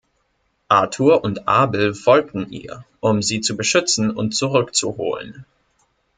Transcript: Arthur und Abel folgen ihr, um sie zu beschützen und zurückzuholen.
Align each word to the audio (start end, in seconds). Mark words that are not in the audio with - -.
Arthur 0.67 1.23
und 1.23 1.47
Abel 1.47 1.93
folgen 1.93 2.51
ihr, 2.51 2.83
um 3.01 3.21
sie 3.21 3.39
zu 3.41 3.55
beschützen 3.55 4.09
und 4.09 4.31
zurückzuholen. 4.33 5.45